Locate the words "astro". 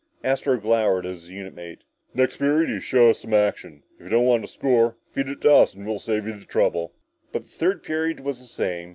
0.23-0.57